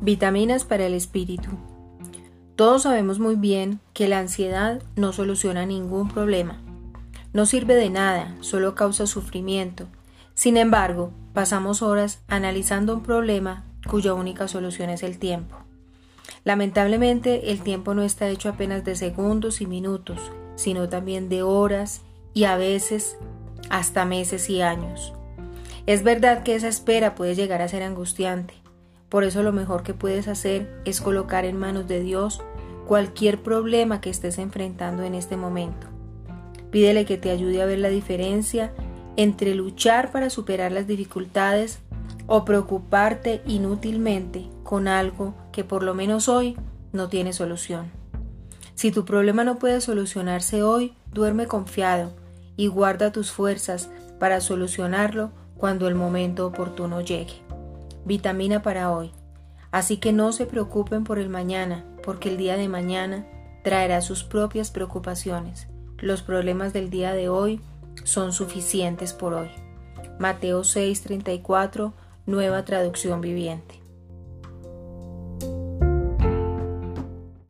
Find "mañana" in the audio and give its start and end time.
61.28-61.84, 62.68-63.26